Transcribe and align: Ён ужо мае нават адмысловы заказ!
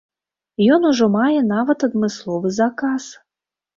Ён 0.75 0.87
ужо 0.93 1.05
мае 1.17 1.39
нават 1.53 1.87
адмысловы 1.91 2.55
заказ! 2.59 3.03